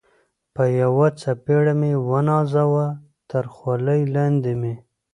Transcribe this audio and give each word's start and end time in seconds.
په 0.55 0.63
یوه 0.81 1.07
څپېړه 1.21 1.73
مې 1.79 1.93
و 2.07 2.09
نازاوه، 2.29 2.87
تر 3.29 3.43
خولۍ 3.55 4.01
لاندې 4.15 4.53
مې. 4.61 4.75